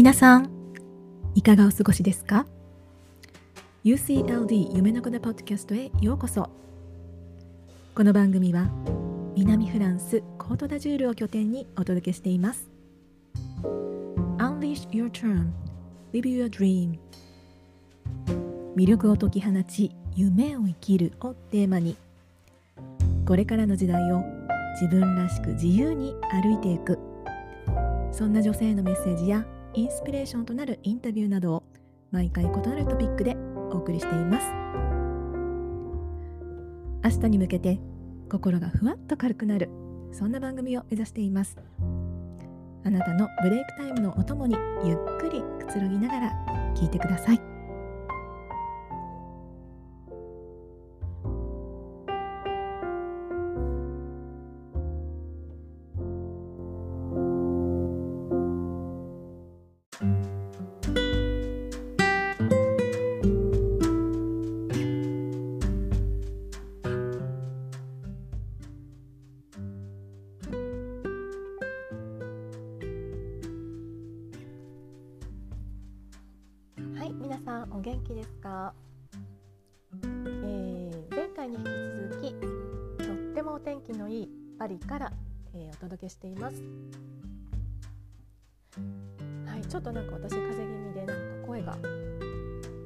[0.00, 0.48] 皆さん
[1.34, 2.46] いかがお過ごしですか
[3.84, 6.48] ？UCLD 夢の子のポッドキャストへようこそ。
[7.94, 8.70] この番組は
[9.36, 12.70] 南フランスコートダジュールを拠点にお届けしています。
[14.38, 15.50] Unleash your term
[16.14, 16.98] Live your dream.
[18.76, 21.94] 魅力を解き放ち夢を生きるをテーマに
[23.26, 24.24] これからの時代を
[24.80, 26.98] 自分らしく自由に歩いていく。
[28.12, 29.44] そんな女性のメッセージや
[29.80, 31.62] インスピレーションとなるインタビューなどを
[32.10, 33.34] 毎回異なるトピックで
[33.72, 34.46] お送りしています。
[37.02, 37.80] 明日に向けて
[38.30, 39.70] 心がふわっと軽くなる
[40.12, 41.56] そんな番組を目指しています。
[42.84, 47.49] あなたのブレイクタイムのお供にゆっくりくつろぎながら聞いてください。
[77.80, 78.74] 元気ですか、
[80.04, 81.66] えー、前回に引き
[82.10, 82.34] 続き
[83.06, 84.28] とってもお天気のいい
[84.58, 85.12] パリから、
[85.54, 86.62] えー、お届けしています
[89.46, 91.78] はい、ちょっとなんか私風邪気味でなんか声が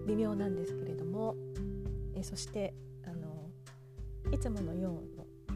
[0.07, 1.35] 微妙なんですけれども、
[2.15, 2.73] えー、そして
[3.05, 3.51] あの
[4.33, 5.03] いつものよ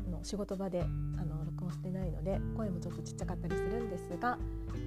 [0.07, 4.37] うの仕事場であの録音してないので声もちょっとちっちゃかったりするんですが、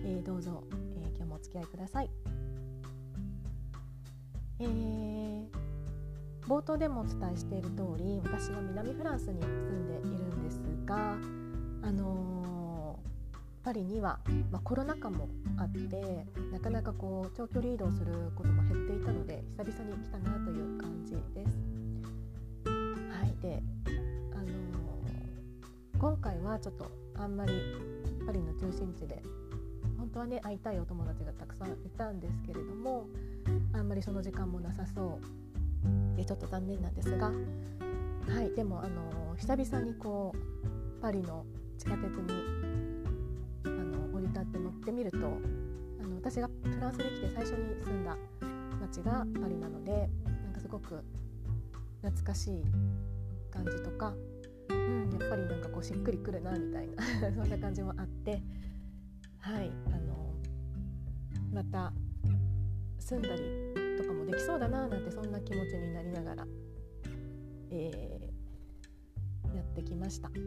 [0.04, 0.66] えー、どうぞ、
[0.98, 2.10] えー、今日もお付き合いください。
[6.52, 11.16] 冒頭でもお伝えしている通り私は南フランスに住んでいるんですが、
[11.82, 14.20] あのー、パリには、
[14.52, 21.58] まあ、コロナ禍もあってなかなかこう長距離移動することも減っていたので久々に来たなという感じです。
[22.66, 23.64] はいで
[24.36, 27.54] あのー、今回はちょっとあんまり
[28.26, 29.24] パリの中心地で
[29.98, 33.08] 本当はね会いたいお友達がたくさんいたんですけれども
[33.72, 35.41] あんまりその時間もなさそう
[36.16, 37.34] でちょっと残念なんですがは
[38.44, 41.46] いでもあの久々にこうパリの
[41.78, 42.34] 地下鉄に
[43.66, 45.22] あの降り立って乗ってみるとあ
[46.04, 48.16] の私がフランスに来て最初に住んだ
[48.80, 50.10] 街がパリなので
[50.44, 51.04] なんかすごく
[52.02, 52.64] 懐かしい
[53.52, 54.14] 感じとか、
[54.70, 57.04] うん、やっぱりなんかこうしっくりくるなみたいな
[57.36, 58.42] そんな感じもあって
[59.40, 60.34] はいあの
[61.52, 61.94] また
[63.00, 63.71] 住んだり
[64.12, 66.46] かもできそうだななんてそんな気持ちになりながら、
[67.72, 70.38] えー、やってきました、え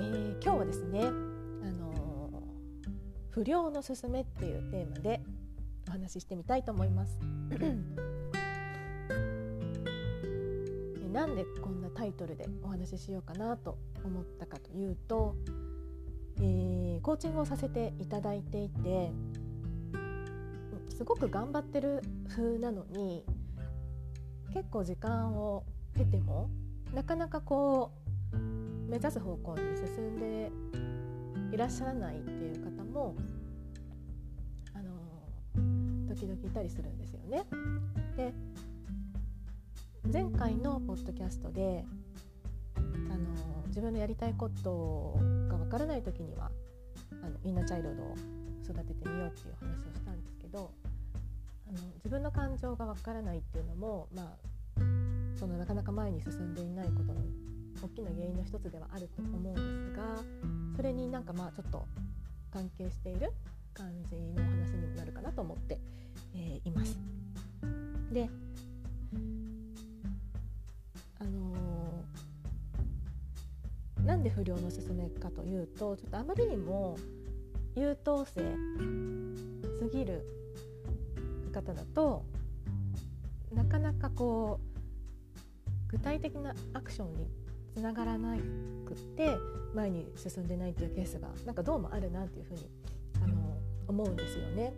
[0.00, 1.10] ー、今日はですね、あ
[1.72, 2.42] の
[3.30, 5.20] 不良のすすめっていうテーマで
[5.88, 7.18] お話ししてみたいと思います。
[11.12, 15.36] なんでこんなタイトルでお話ししようかなと思ったかというと、
[17.02, 19.10] コーチングをさせていただいていて
[20.88, 23.24] すごく頑張ってる風なのに
[24.54, 25.64] 結構時間を
[25.96, 26.48] 経ても
[26.94, 27.90] なかなかこ
[28.32, 28.36] う
[28.88, 30.52] 目指す方向に進んで
[31.52, 33.16] いらっしゃらないっていう方も
[34.74, 34.92] あの
[36.06, 37.44] 時々いたりするんですよね。
[38.16, 38.32] で
[40.12, 41.84] 前回のポッドキャストで
[42.76, 46.50] あの自分のやりたいことがわからない時には
[47.22, 48.14] あのインナーチャイルドを
[48.64, 50.70] 育ててみようっていう話をしたんですけど
[51.68, 54.80] あの自分の感情がわからないっていうのも、まあ、
[55.38, 57.20] そのなかなか前に進んでいないことの
[57.82, 60.22] 大きな原因の一つではあると思うんですが
[60.76, 61.86] それになんかまあちょっと
[62.52, 63.32] 関係している
[63.74, 65.78] 感じのお話にもなるかなと思って、
[66.34, 66.98] えー、います。
[68.12, 68.28] で
[74.04, 76.96] なんで不良の勧めかというとちょっとあまりにも
[77.74, 78.40] 優等生
[79.78, 80.24] すぎる
[81.52, 82.24] 方だと
[83.52, 87.26] なかなかこう具体的なアクションに
[87.74, 89.36] つながらなくって
[89.74, 92.68] 前に進んでないっていうケースがなんかどうもあるなっていうふうに
[93.22, 93.58] あの
[93.88, 94.72] 思うんですよね。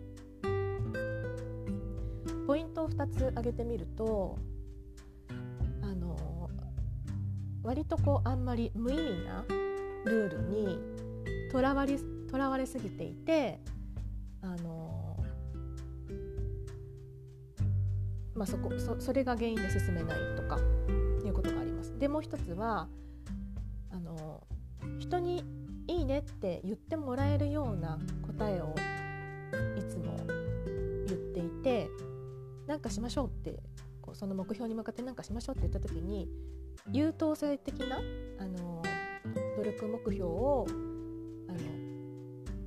[2.47, 4.37] ポイントを2つ挙げてみると
[7.65, 9.43] 割とこうあんまり無意味な
[10.05, 10.79] ルールに
[11.51, 11.97] とらわれ
[12.29, 13.59] とらわれすぎていて
[14.41, 15.17] あの、
[18.35, 20.59] まあ、そこそそれが原因で進めないとか
[21.25, 21.97] いうことがあります。
[21.97, 22.87] でもう一つは
[23.89, 24.43] あの
[24.99, 25.43] 人に
[25.87, 28.75] 「いいねって言ってもらえるような答えを
[29.77, 30.17] いつも
[31.07, 31.87] 言っていて
[32.67, 33.59] 何かしましょうって
[34.01, 36.29] こうその目標に向かって何かしましょうって言った時に
[36.91, 37.97] 優等生的な
[38.39, 38.81] あの
[39.57, 40.67] 努力目標を
[41.49, 41.59] あの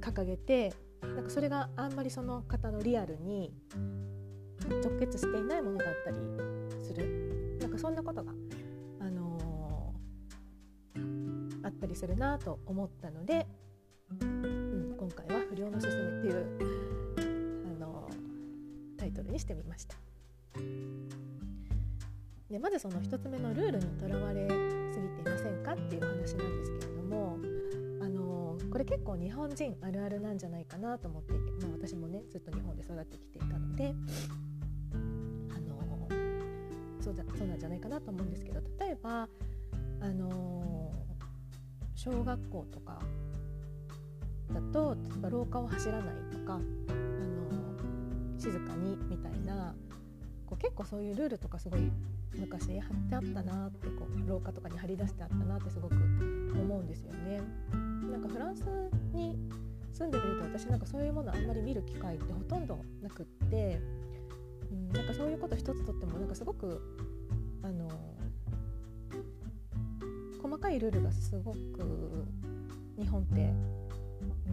[0.00, 0.72] 掲げて
[1.02, 3.52] なんかそれがあんまりその方のリアルに
[4.69, 6.16] 直結していないものだったり
[6.84, 8.32] するなんかそんなことが、
[9.00, 13.46] あのー、あったりするなと思ったので、
[14.20, 19.96] うん、今回は「不良のすすめ」っていう、あのー、タイトルにしてみました。
[22.50, 24.49] でまずその1つ目のルールにとらわれ
[24.93, 27.39] すぎていませんかっていう話なんですけれども
[28.00, 33.95] あのこれ結構日本人あるあるなんじゃないかなと思っていて、まあ、私もねずっと日本で育ってきていたので
[35.50, 36.09] あの
[37.00, 39.29] そうだそうなんじゃないかなと思うんですけど例えば
[40.00, 40.93] あの
[41.95, 42.99] 小学校とか
[44.55, 49.75] だと例えば廊下を走らないとかあの静かにみたいな
[50.47, 51.91] こう結構そういうルールとかすごい
[52.36, 57.40] 昔貼ってあったなってこう廊下とかに貼り出してあったなってすごく思うんですよね。
[58.10, 58.64] なんかフランス
[59.12, 59.36] に
[59.92, 63.80] 住んでみると私なんかそういうものあんまり見る機会ってほとんどなくって、
[64.70, 66.80] うん、なんかそういうこと一つとってもなんかすごく
[67.62, 67.88] あの
[70.40, 72.26] 細かいルールがすごく
[72.98, 73.52] 日本って、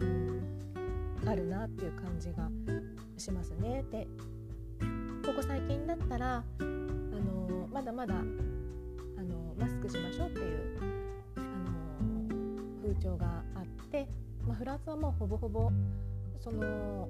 [0.00, 2.48] うん、あるなっていう感じが
[3.16, 3.84] しますね。
[3.90, 4.06] で
[5.24, 6.44] ここ最近だったら
[7.76, 10.78] まだまだあのマスクしましょうっていう
[11.36, 11.40] あ
[12.00, 12.26] の
[12.82, 14.08] 風潮があって、
[14.48, 15.70] まあ、フランスはもうほぼほぼ
[16.40, 17.08] そのこ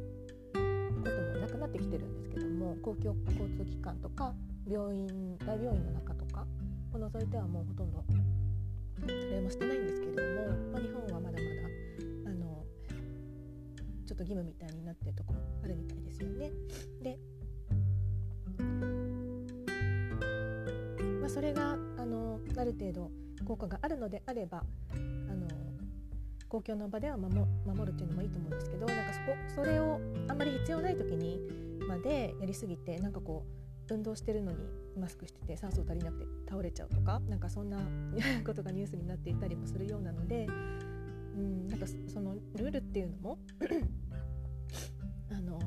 [1.04, 4.34] ともなくなってきてるんですけども公共交通機関とか
[4.68, 6.44] 病院大病院の中とか
[6.92, 8.04] を除いてはもうほとんど
[9.02, 11.40] それもしてないんですけれども、まあ、日本はまだまだ
[12.26, 12.64] あの
[14.04, 16.50] ちょっと義務みたいになってるところあるみたいですよね。
[17.04, 17.20] で
[21.37, 23.11] それがあのある程度
[23.44, 24.62] 効果があるのであれば
[24.94, 25.47] あの
[26.49, 27.37] 公共の場では守
[27.85, 31.38] るっていうのもいいと思うんですけどなんかそこそれをあんまり必要ない時に
[31.87, 33.44] までやりすぎてなんかこ
[33.91, 34.59] う運動してるのに
[34.99, 37.81] マスクしてて酸素足りなくて倒れちゃうとかなんかそんな
[38.43, 40.47] ことがニュースになっていたりもするようなので、
[41.37, 43.38] うん、なんかそのルールっていうのも
[45.31, 45.61] あの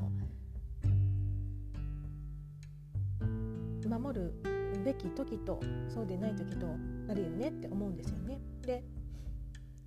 [3.88, 4.49] 守る
[4.80, 6.66] べき時とそうでない時と
[7.08, 8.38] あるよねって思うんですよね。
[8.62, 8.82] で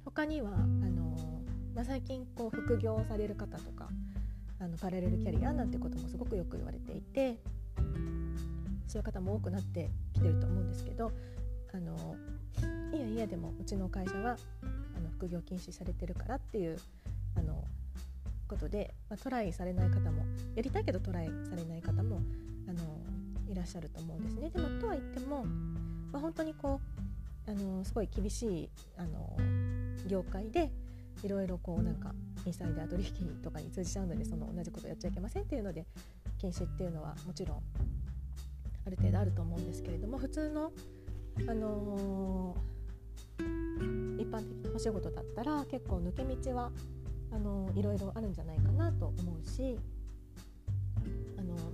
[0.06, 1.42] 他にはあの、
[1.76, 3.90] まあ、最近こう副業をされる方とか
[4.60, 7.38] あのパラレルキャリアなんてこともすごくよく言われていて
[8.88, 11.12] そういう方も多くなってきてると思うんですけど
[11.74, 12.16] あの
[12.94, 14.38] いやいやでもうちの会社は
[14.96, 16.78] あの副業禁止されてるからっていう
[17.36, 17.64] あの
[18.48, 20.24] ことで、まあ、トライされない方も
[20.56, 21.93] やりたいけどトライされない方
[23.64, 24.50] らっしゃると思うんですね。
[24.50, 25.46] でもとは言っても、
[26.12, 26.82] まあ、本当にこ
[27.48, 29.38] うあのすごい厳しいあの
[30.08, 30.70] 業界で
[31.24, 32.14] いろいろこうなんか
[32.46, 35.86] インサイダー取引とかに通じちゃうのでその同じことやっちゃいけませんっていうので
[36.38, 37.64] 禁止っていうのはもちろん
[38.86, 40.74] ある程度あると思うんですけれども普通の、
[41.48, 46.70] あのー、一般的なお仕事だったら結構抜け道は
[47.32, 49.80] あのー、いろいろあるんじゃないかなと思うし、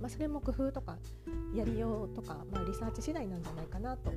[0.00, 0.96] まあ、それも工夫とか
[1.54, 4.12] やりようとか、まあ、リサーチ次第なんじゃないかなと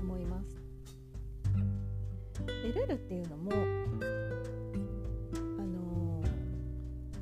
[0.00, 0.62] 思います。
[2.46, 3.54] でルールっていうのも、あ
[5.64, 6.22] の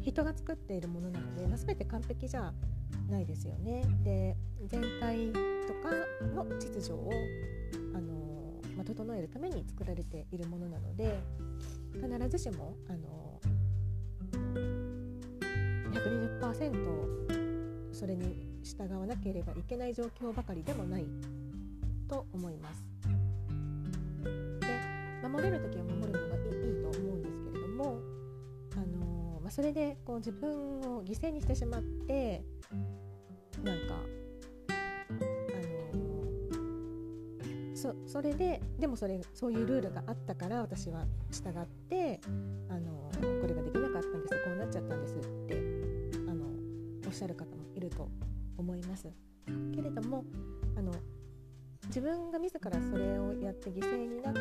[0.00, 2.52] ー、人が作っているものなので、まあ、全て完璧じゃ
[3.08, 3.84] ないですよね。
[4.02, 5.32] で全体
[5.66, 5.90] とか
[6.34, 7.10] の秩序を、
[7.94, 11.18] あのー、まあ、整えるために作られているものなので
[11.94, 17.39] 必ずしも、あのー、120%
[18.00, 21.04] それに従わなければいけない状況ばかりでもない
[22.08, 22.82] と思います。
[24.22, 27.98] で守れる時は守るのがいいと思うんですけれども、
[28.72, 32.42] あのー、まあ、それでこう自分を犠牲にしてしまって
[33.62, 33.96] なんか、
[34.70, 34.72] あ
[35.92, 42.18] のー、そそれででもそれそういうルールがあったから私は従って、
[42.70, 45.89] あのー、これができなかったんですこうなっちゃったんですって
[47.10, 48.08] おっしゃる方もいると
[48.56, 49.08] 思います
[49.74, 50.24] けれども
[50.76, 50.92] あの
[51.88, 54.40] 自分が自らそれをやって犠牲になって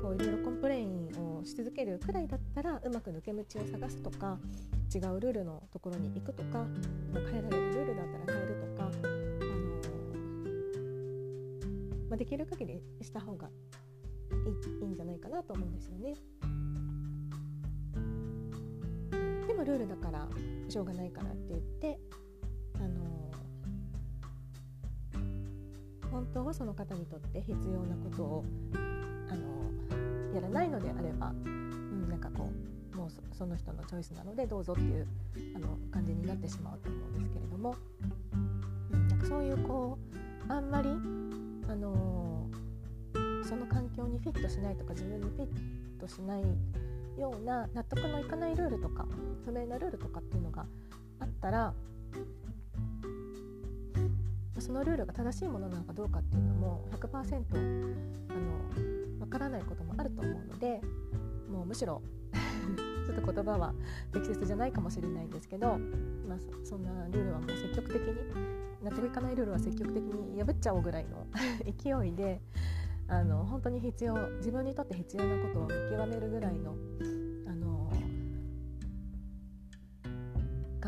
[0.00, 4.38] こういろいろ complain をし続けるくらいだったらうまく抜け道を探すとか
[4.94, 6.64] 違うルールのところに行くとか
[7.12, 8.90] 変えられるルールだったら変えるとか、あ
[9.44, 9.60] の
[12.08, 13.50] まあ、できる限りした方がい
[14.48, 16.14] いいいんじゃないかなと思うんですよね。
[19.64, 20.26] ルールだから
[20.68, 21.98] しょうがないからって言って
[22.76, 23.30] あの
[26.10, 28.44] 本当はその方にとって必要なことを
[29.28, 32.50] あのやらないのであれば、うん、なんかこ
[32.94, 35.06] うもうその人のチョイスなのでどうぞっていう
[35.54, 37.76] あの感じになってしまうと思うんですけれども、
[38.92, 39.98] うん、なんかそういうこ
[40.48, 40.88] うあんまり、
[41.68, 42.48] あの
[43.44, 46.42] その環境にフィットしないとか自分にフィットしない
[47.16, 49.06] ような納得のいかないルールとか
[49.44, 50.66] 不明なルールとかっていうのが
[51.20, 51.74] あったら
[54.60, 57.44] そのルールが正しいものなのかどうかっていうのも100%
[58.28, 60.80] あの分からないこともあると思うので
[61.50, 62.02] もうむしろ
[63.06, 63.74] ちょっと言葉は
[64.12, 65.78] 適切じゃないかもしれないんですけど、
[66.28, 68.14] まあ、そんなルールはもう積極的に
[68.82, 71.26] 納得いかないルールは積極的に破っちゃおうぐらいの
[71.64, 72.40] 勢いで
[73.08, 76.76] あの本当に必要自分にとって必要なことを見極めるぐらいの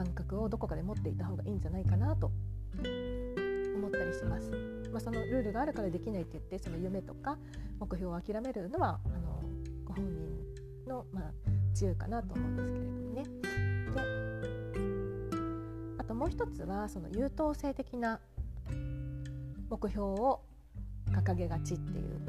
[0.03, 2.33] 感覚をどこかで持っていた方がいいんじゃないかなと
[3.77, 4.51] 思ったりします。
[4.91, 7.39] まあ、そのルールがあるからできないって言ってその夢とか
[7.79, 9.43] 目標を諦めるのはあの
[9.85, 11.31] ご本人の、まあ、
[11.71, 14.03] 自由かなと思うんですけれどもね。
[15.97, 18.19] であともう一つはその優等生的な
[19.71, 20.41] 目標を
[21.13, 22.21] 掲げがちっていう、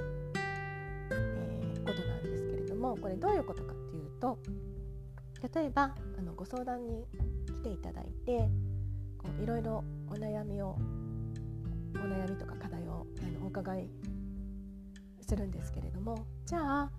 [1.09, 4.37] えー、ことなんですけれどもこれどういうことかっていうと
[5.53, 7.05] 例えばあのご相談に
[7.45, 8.49] 来ていただいて
[9.17, 10.77] こういろいろお悩みを
[11.95, 13.89] お悩みとか課題をあのお伺い
[15.21, 16.91] するんですけれどもじゃあ、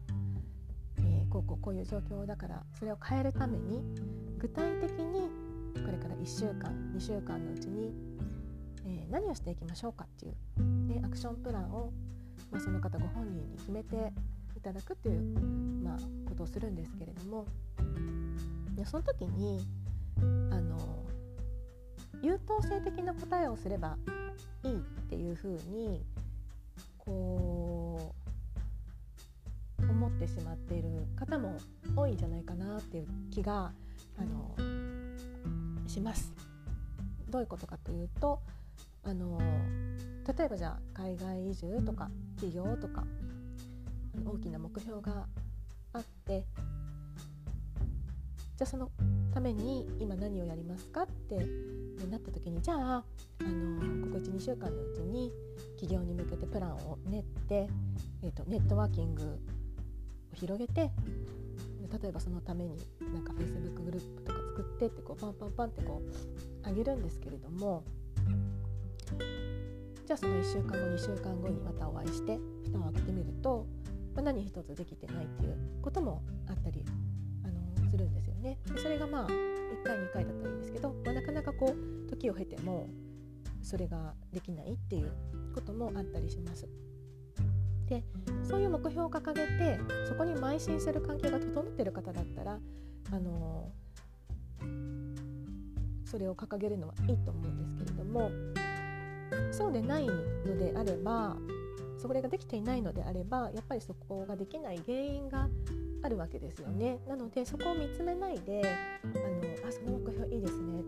[0.99, 3.83] えー、こうこうこういう状況だからそれを変えるために
[4.39, 5.31] 具体的に
[5.75, 7.93] これから1週間2週間のうちに
[8.87, 10.35] えー、何をしていきましょうかっていう
[10.89, 11.93] でアクションプランを、
[12.51, 14.13] まあ、その方ご本人に決めて
[14.57, 15.23] いただくっていう、
[15.83, 15.99] まあ、
[16.29, 17.47] ことをするんですけれども
[18.75, 19.67] でその時に
[20.51, 21.05] あの
[22.23, 23.97] 優等生的な答えをすれば
[24.63, 26.03] いいっていうふうに
[26.99, 28.15] こ
[29.81, 31.59] う思ってしまっている方も
[31.95, 33.73] 多いんじゃないかなっていう気が
[34.19, 34.55] あの
[35.87, 36.33] します。
[37.29, 38.41] どういうことかというと
[39.03, 39.39] あの
[40.37, 43.05] 例えばじゃあ海外移住とか企業とか
[44.25, 45.27] 大きな目標が
[45.93, 46.45] あって
[48.57, 48.91] じゃあその
[49.33, 51.37] ために今何をやりますかって
[52.11, 55.33] なった時にじゃああのここ12週間のうちに
[55.77, 57.69] 企業に向けてプランを練って、
[58.23, 59.37] えーと、ネットワーキングを
[60.35, 60.91] 広げて
[62.03, 62.77] 例えばそのために
[63.13, 66.03] なんか Facebook グループとか作ってってこうパンパンパンってこ
[66.65, 67.85] う上げるんですけれども
[70.07, 73.67] じゃあその1週間後2週間後にまたお会いして蓋を開けてみると、
[74.15, 76.85] まあ、何一つできてないっていうこともあったり
[78.15, 78.59] ですよね。
[78.67, 82.89] でそれがまあ1回2回だったらいいんですけど、まあ、なかなかこう時を経ても
[83.63, 85.13] それができないっていう
[85.55, 86.69] こともあったりします。
[87.89, 88.03] で
[88.43, 89.79] そういう目標を掲げて
[90.09, 92.59] そこに邁進する関係が整ってる方だったら
[93.13, 93.71] あの
[96.05, 98.31] それを掲げるのはいいと思うんですけれども
[99.51, 101.37] そうでないのであれば
[101.99, 105.49] それができていないのであればやっぱりそこができない原因が
[106.05, 107.01] あるわけですよね。
[107.09, 108.61] なのでそこを見つめないで
[109.03, 110.83] あのあその目標いいですねっ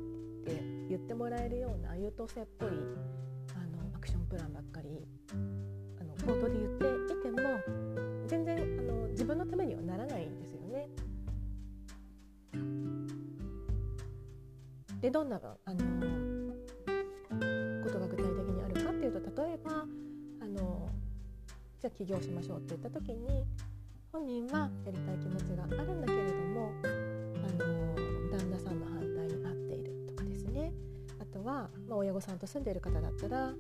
[0.45, 5.07] て言ってもらえるような優等生っぽいあのアクションプランばっかり
[5.99, 6.71] あの口頭で言っ
[7.09, 7.39] ていても
[8.27, 10.91] 全然あの自分のためにはならないんですよね。
[15.01, 15.81] でどんなあの
[17.83, 19.87] ことが具体的にあるかっていうと例えば
[20.43, 20.91] あの
[21.81, 23.47] じゃあ起業しましょうって言った時に
[24.27, 26.89] 本人はやりたい気持ちがあるんだけれどもあ
[27.63, 27.95] の
[28.37, 30.73] 旦那さんの反対に合っているとかですね。
[31.21, 33.55] あとは、まあ、親御さんと住んでいる方だったら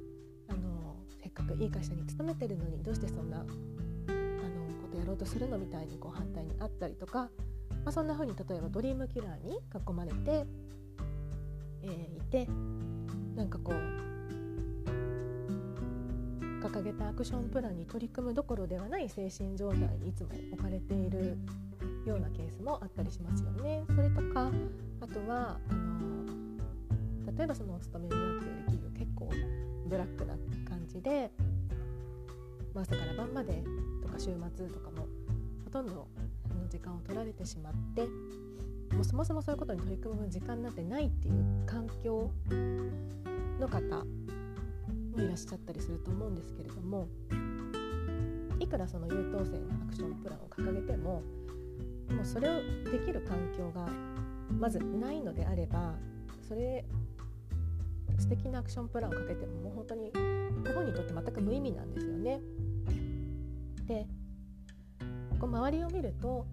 [0.48, 3.46] あのせっかくいい会社に勤めてるのにどうしてそんなあの
[4.82, 7.30] ことやろうとするのみたいにこう反対にあったりとか、
[7.84, 10.46] まあ、そんな風に例えばドリームキラーに囲まれて、
[11.82, 12.48] えー、いて
[13.36, 13.76] なんかこう
[16.68, 21.38] 掲げたアクションプランに取り組むどころではない精神状態にいつも置かれている
[22.04, 23.84] ようなケースもあったりしますよね。
[23.94, 24.50] それとか
[25.00, 29.30] あとはあの例えばそのお勤めになっている企業結構
[29.86, 30.34] ブラックな
[30.68, 31.30] 感じで、
[32.74, 33.62] まあ、朝から晩まで
[34.02, 35.06] とか週末とかも
[35.64, 36.06] ほとんどの
[36.68, 38.02] 時間を取られてしまって
[38.94, 42.30] もうそもそもそういうことに取り組む時間なんてないっていう環境
[43.60, 44.04] の方
[45.16, 47.08] もいらっしゃったりすると思うんですけれども
[48.60, 51.22] いくらその優等生なアクションプランを掲げても
[52.10, 52.54] もうそれを
[52.90, 53.88] できる環境が
[54.58, 55.94] まずないのであれば
[56.46, 56.84] それ
[58.18, 60.12] 素敵なアクションプランをかけてももう本当に
[60.64, 62.40] ご本にとって全く無意味なんですよね。
[63.86, 64.06] で
[65.38, 66.46] こう周りを見ると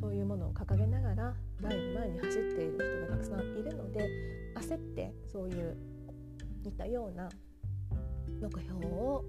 [0.00, 4.08] そういうものを掲げながら前に前に走っている人がたくさんいるので
[4.54, 5.76] 焦ってそういう
[6.64, 7.28] 似たような
[8.40, 9.24] 目標を、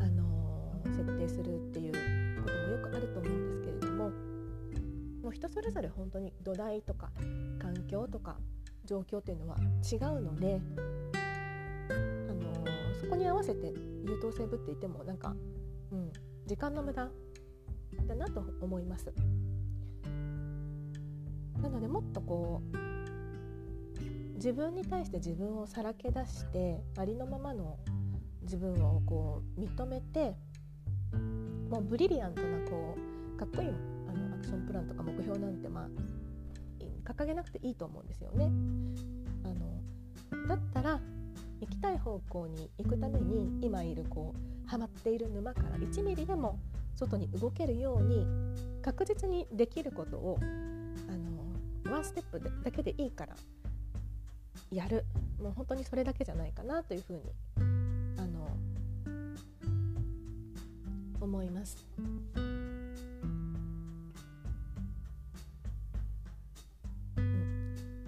[0.00, 4.10] あのー、設定するっていうこともよくあると思うんですけれども
[5.22, 7.10] もう人それぞれ本当に土台とか
[7.60, 8.36] 環境とか
[8.84, 9.56] 状況っていうのは
[9.90, 10.60] 違うので、
[11.90, 11.94] あ
[12.32, 15.34] のー、そこに合わせて優等生ぶっていてもなんか、
[15.92, 16.12] うん、
[16.46, 17.08] 時間の無駄
[18.08, 19.12] だなと思います。
[21.60, 22.91] なのでもっとこう
[24.42, 27.78] 自分に対して自分をさらけ出してありのままの
[28.42, 30.34] 自分をこう認めて
[31.70, 32.96] もうブリリアントなこ
[33.36, 35.88] うかっこいいあのアクションプランとか目標なんてまあ
[37.04, 38.50] 掲げなくていいと思うんですよね。
[39.44, 41.00] あのだったら
[41.60, 44.34] 行きたい方向に行くために今いるこ
[44.66, 46.58] うハマっている沼から1ミリでも
[46.96, 48.26] 外に動けるように
[48.82, 50.40] 確実にできることを
[51.08, 53.36] あのワンステップだけでいいから
[54.72, 55.04] やる
[55.40, 57.22] もう本当にそれだけじゃないかなというふうに
[58.16, 58.48] あの
[61.20, 61.76] 思います。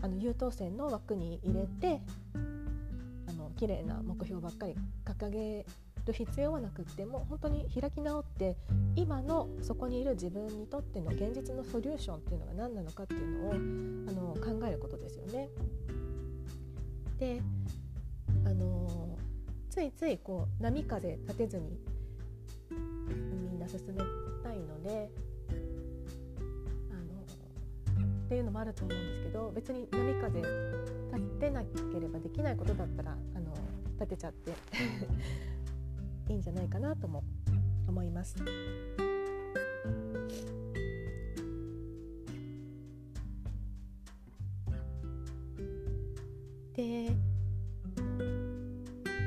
[0.00, 2.02] あの優等生の枠に入れて
[3.26, 5.64] あの綺麗な目標ばっかり掲げ
[6.06, 8.56] る必要はなくっても本当に開き直って
[8.97, 15.49] 今のそこにいる自分にとっての現実のソリューションっていうのが何なのかっていうのをあの考えることですよね。
[17.18, 17.41] で
[18.45, 19.17] あの
[19.71, 21.78] ついついこう波風立てずに
[23.50, 23.95] みんな進め
[24.43, 25.10] たいので
[26.91, 33.52] あのっていうのもあると思うんですけど別に波風立てなければできないことだったらあの
[34.00, 34.52] 立てちゃって
[36.28, 37.23] いいんじゃないかなとも
[37.86, 38.36] 思います。
[46.75, 47.06] で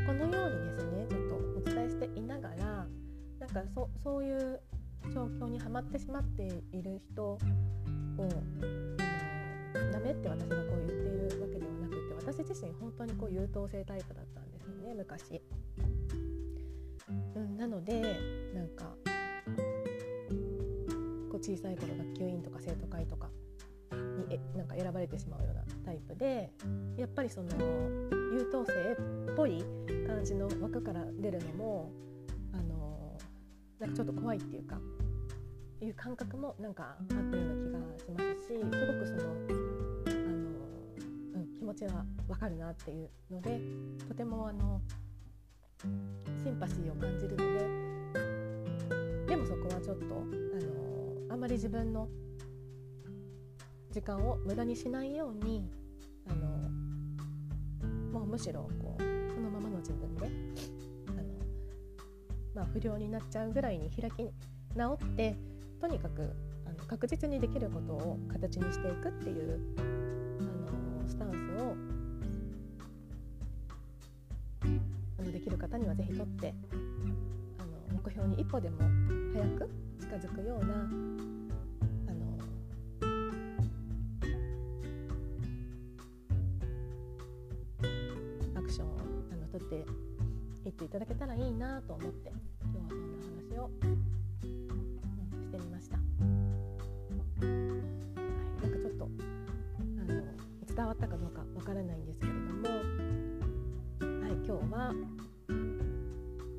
[0.06, 2.86] このようにですねちょっとお伝えしていながら
[3.40, 4.60] なんかそそういう
[5.14, 7.40] 状況にはまってしまっている人を
[9.94, 15.42] ダメって私がこう言っているわけではなくて私自身本当にこう優等生タイプだったんですよね昔。
[17.36, 18.02] うん、なので
[18.54, 18.86] なんか
[21.30, 23.30] こう小さい頃学級委員とか生徒会とか
[24.56, 26.52] なんか選ばれてしまうようなタイプで
[26.98, 27.50] やっぱりその
[28.34, 28.74] 優等生
[29.32, 29.64] っぽい
[30.06, 31.92] 感じの枠から出るのも
[32.54, 33.18] あの
[33.80, 34.80] なんかちょっと怖いっていうか
[35.82, 39.20] いう感覚もなんかあったような気がしますしすごくその
[40.08, 40.26] あの、
[41.36, 43.60] うん、気持ちはわかるなっていうので
[44.08, 44.82] とてもあの
[46.44, 47.38] シンパシーを感じるの
[49.28, 50.18] ででもそこはちょっとあ
[51.30, 52.08] のあんまり自分の
[53.98, 55.68] 時間を無駄にしないように
[56.30, 56.48] あの
[58.12, 60.30] もうむしろこうそのままの自分で
[61.08, 61.24] あの、
[62.54, 64.30] まあ、不良になっちゃうぐらいに開き
[64.76, 65.36] 直って
[65.82, 66.32] とにかく
[66.68, 69.82] あの確実にできることを形にしていくっていうあ
[71.02, 71.76] のスタンスを
[75.18, 76.54] あのできる方には是非とって
[77.58, 78.78] あの目標に一歩でも
[79.34, 81.27] 早く近づくような
[90.78, 93.72] っていただけたらいいなと思って今日はそんな話を、
[95.42, 95.98] してみました。
[95.98, 96.04] は
[97.42, 97.46] い、
[98.62, 99.08] なんかちょっとあ
[100.06, 100.22] の
[100.68, 102.76] 伝わったかどうかわからないんですけれども、は
[104.30, 104.94] い、今日は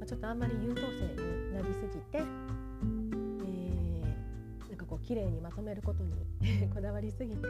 [0.05, 0.89] ちょっとあんまり優等生
[1.23, 2.25] になりすぎて、えー、
[4.69, 6.27] なんかこう綺麗にまとめることに
[6.75, 7.47] こだわりすぎて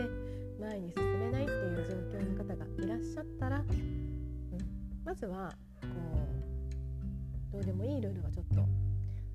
[0.60, 3.66] 前に進めないっていう状況の方がいらっしゃったら、うん、
[5.02, 5.56] まずは
[7.58, 8.60] どうでもいいルールはちょっと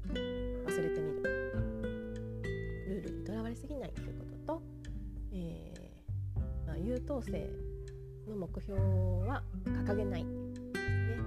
[0.09, 1.23] 忘れてみる。
[2.87, 4.61] ルールにとらわれすぎないということと、
[5.33, 7.31] えーまあ、優等生
[8.29, 8.79] の目標
[9.27, 11.17] は掲げないですね。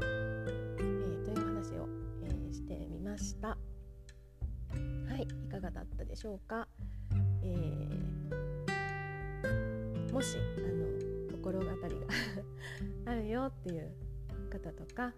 [0.79, 1.25] え。
[1.27, 1.87] という話を
[2.25, 3.49] えしてみました。
[3.49, 3.57] は
[5.19, 6.67] いいかがだったでしょうか、
[7.43, 12.07] えー、もしあの心当たりが
[13.13, 13.93] あるよっていう
[14.49, 15.13] 方とか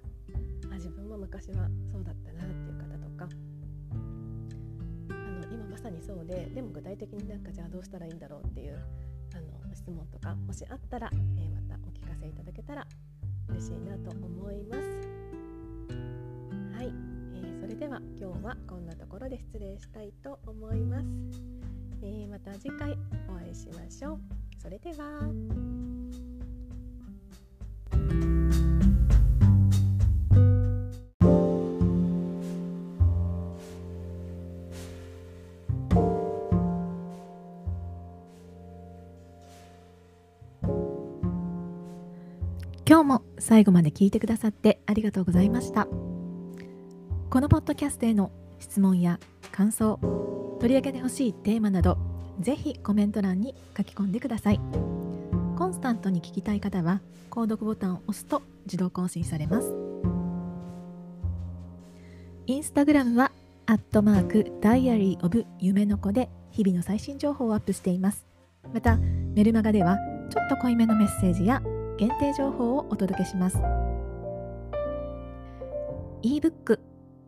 [0.88, 3.28] 自分も昔はそうだったなっていう方とか
[5.10, 8.78] あの今まさにそうででも具体的になんかじゃあどうしたらいいんだろうっていう
[9.34, 12.86] あの質問とかもしあったら、えー、またお聞かせいただけたら
[13.50, 14.80] 嬉しいなと思います。
[16.74, 21.04] はい、えー、それでは今日はこんなところで失礼したいと思います。
[22.02, 22.96] えー、また次回
[23.28, 24.20] お会いしましょう。
[24.58, 25.97] それでは。
[42.88, 45.86] 今日も最後まで聞いてくださってありがとうございました。
[47.28, 49.20] このポッドキャストへの質問や
[49.52, 50.00] 感想
[50.58, 51.98] 取り上げてほしいテーマなど
[52.40, 54.60] ぜひコメント欄に書き込んでください。
[55.58, 59.76] コンスタントに聞きたい方は購読ボタンを押すと自動更新されます。
[62.46, 63.32] インスタグラムは
[63.66, 68.24] アットマークダイアリーオブ夢の子で日々の最新情報をアップしています。
[68.72, 69.98] またメルマガでは
[70.30, 71.60] ちょっと濃いめのメッセージや
[71.98, 73.58] 限定情報をお届けします。
[76.22, 76.78] ebook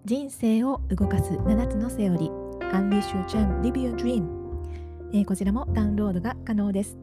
[0.05, 4.25] 人生を動かす7つのセオリー Unleash Your Charm Live Your Dream、
[5.13, 6.97] えー、こちらもダウンロードが可能です。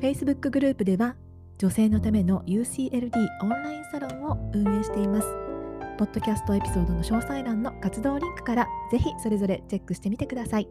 [0.00, 1.14] Facebook グループでは
[1.58, 5.28] 女性のための UCLD オンラインサロンを運営しています。
[5.98, 10.68] ポッドキャストエピソードの詳細欄の活動リンクからぜひそれぞれチェックしてみてください。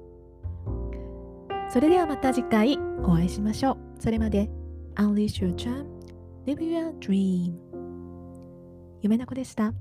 [1.70, 3.78] それではまた次回お会いしましょう。
[4.00, 4.62] それまで。
[4.96, 5.87] Unleash your charm,
[6.46, 7.53] live your dream
[9.03, 9.72] 夢の子でした。